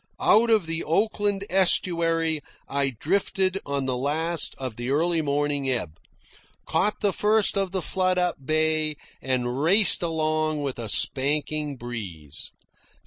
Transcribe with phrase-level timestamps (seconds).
[0.19, 5.99] Out of the Oakland Estuary I drifted on the last of an early morning ebb,
[6.65, 12.51] caught the first of the flood up bay, and raced along with a spanking breeze.